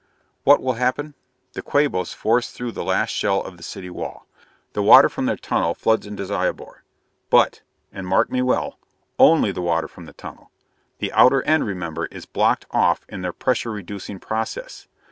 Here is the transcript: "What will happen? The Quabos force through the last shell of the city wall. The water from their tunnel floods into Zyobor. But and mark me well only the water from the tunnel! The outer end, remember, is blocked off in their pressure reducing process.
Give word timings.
"What 0.45 0.63
will 0.63 0.73
happen? 0.73 1.13
The 1.53 1.61
Quabos 1.61 2.11
force 2.11 2.49
through 2.51 2.71
the 2.71 2.83
last 2.83 3.11
shell 3.11 3.39
of 3.43 3.57
the 3.57 3.61
city 3.61 3.91
wall. 3.91 4.25
The 4.73 4.81
water 4.81 5.09
from 5.09 5.27
their 5.27 5.35
tunnel 5.37 5.75
floods 5.75 6.07
into 6.07 6.25
Zyobor. 6.25 6.81
But 7.29 7.61
and 7.93 8.07
mark 8.07 8.31
me 8.31 8.41
well 8.41 8.79
only 9.19 9.51
the 9.51 9.61
water 9.61 9.87
from 9.87 10.05
the 10.05 10.13
tunnel! 10.13 10.49
The 10.97 11.13
outer 11.13 11.43
end, 11.43 11.67
remember, 11.67 12.07
is 12.07 12.25
blocked 12.25 12.65
off 12.71 13.05
in 13.09 13.21
their 13.21 13.31
pressure 13.31 13.69
reducing 13.69 14.19
process. 14.19 14.87